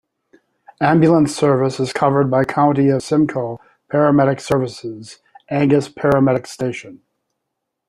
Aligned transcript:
Ambulance 0.81 1.35
service 1.35 1.79
is 1.79 1.93
covered 1.93 2.31
by 2.31 2.43
County 2.43 2.89
of 2.89 3.03
Simcoe 3.03 3.61
Paramedic 3.91 4.39
Services 4.41 5.19
Angus 5.47 5.89
Paramedic 5.89 6.47
Station. 6.47 7.03